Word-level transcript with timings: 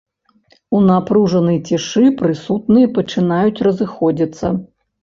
У 0.77 0.79
напружанай 0.91 1.59
цішы 1.69 2.03
прысутныя 2.23 2.93
пачынаюць 2.99 3.63
разыходзіцца. 3.71 4.57